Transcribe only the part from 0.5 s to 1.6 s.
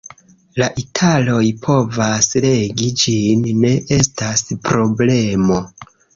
La italoj